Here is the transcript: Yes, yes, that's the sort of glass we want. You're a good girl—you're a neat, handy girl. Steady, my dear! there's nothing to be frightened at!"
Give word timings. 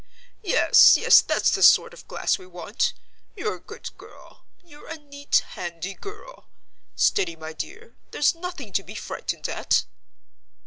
Yes, 0.41 0.97
yes, 0.97 1.21
that's 1.21 1.51
the 1.51 1.61
sort 1.61 1.93
of 1.93 2.07
glass 2.07 2.39
we 2.39 2.47
want. 2.47 2.93
You're 3.35 3.57
a 3.57 3.59
good 3.59 3.95
girl—you're 3.99 4.87
a 4.87 4.97
neat, 4.97 5.43
handy 5.49 5.93
girl. 5.93 6.47
Steady, 6.95 7.35
my 7.35 7.53
dear! 7.53 7.93
there's 8.09 8.33
nothing 8.33 8.73
to 8.73 8.81
be 8.83 8.95
frightened 8.95 9.47
at!" 9.47 9.85